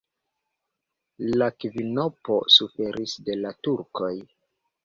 La 1.41 1.49
kvinopo 1.65 2.39
suferis 2.57 3.15
de 3.29 3.37
la 3.45 3.55
turkoj. 3.69 4.13